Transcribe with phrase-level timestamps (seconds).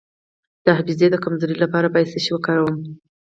[0.65, 2.79] د حافظې د کمزوری لپاره باید څه شی وکاروم؟